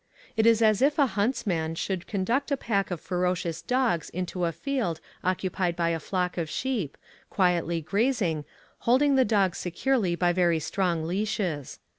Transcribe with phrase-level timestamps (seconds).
[0.35, 4.51] It is as if a huntsman should conduct a pack of ferocious dogs into a
[4.51, 6.97] field occupied by a flock of sheep,
[7.29, 8.43] quietly grazing,
[8.79, 11.77] holding the dogs securely by very strong leashes.